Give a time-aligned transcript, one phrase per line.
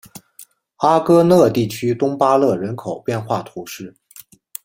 [0.77, 3.95] 阿戈讷地区东巴勒人口变化图示